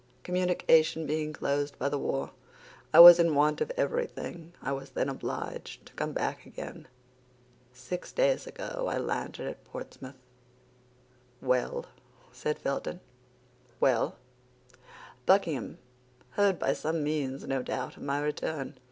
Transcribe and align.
Communication 0.23 1.05
being 1.05 1.31
closed 1.31 1.77
by 1.77 1.87
the 1.87 1.99
war, 1.99 2.31
I 2.91 2.99
was 2.99 3.19
in 3.19 3.35
want 3.35 3.61
of 3.61 3.71
everything. 3.77 4.51
I 4.59 4.71
was 4.71 4.89
then 4.89 5.09
obliged 5.09 5.85
to 5.85 5.93
come 5.93 6.11
back 6.11 6.43
again. 6.47 6.87
Six 7.71 8.11
days 8.11 8.47
ago, 8.47 8.87
I 8.89 8.97
landed 8.97 9.45
at 9.47 9.63
Portsmouth." 9.63 10.17
"Well?" 11.39 11.85
said 12.31 12.57
Felton. 12.57 12.99
"Well; 13.79 14.15
Buckingham 15.27 15.77
heard 16.31 16.57
by 16.57 16.73
some 16.73 17.03
means, 17.03 17.45
no 17.45 17.61
doubt, 17.61 17.95
of 17.95 18.01
my 18.01 18.19
return. 18.19 18.73